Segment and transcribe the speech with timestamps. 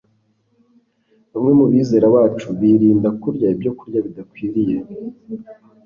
[1.31, 4.77] bamwe mu bizera bacu birinda kurya ibyokurya bidakwiriye